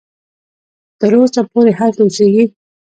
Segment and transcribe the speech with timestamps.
[0.99, 2.45] تر اوسه پوري هلته اوسیږي.